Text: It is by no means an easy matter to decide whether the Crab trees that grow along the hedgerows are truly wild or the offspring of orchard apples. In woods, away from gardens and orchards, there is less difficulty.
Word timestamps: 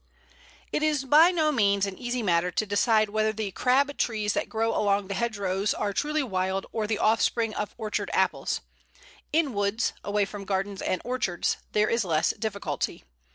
It 0.71 0.81
is 0.81 1.05
by 1.05 1.29
no 1.29 1.51
means 1.51 1.85
an 1.85 1.95
easy 1.95 2.23
matter 2.23 2.49
to 2.49 2.65
decide 2.65 3.09
whether 3.09 3.31
the 3.31 3.51
Crab 3.51 3.95
trees 3.99 4.33
that 4.33 4.49
grow 4.49 4.75
along 4.75 5.07
the 5.09 5.13
hedgerows 5.13 5.75
are 5.75 5.93
truly 5.93 6.23
wild 6.23 6.65
or 6.71 6.87
the 6.87 6.97
offspring 6.97 7.53
of 7.53 7.75
orchard 7.77 8.09
apples. 8.11 8.61
In 9.31 9.53
woods, 9.53 9.93
away 10.03 10.25
from 10.25 10.43
gardens 10.43 10.81
and 10.81 11.03
orchards, 11.05 11.57
there 11.73 11.87
is 11.87 12.03
less 12.03 12.31
difficulty. 12.31 13.03